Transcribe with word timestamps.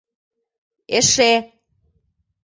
Эше... 0.97 1.29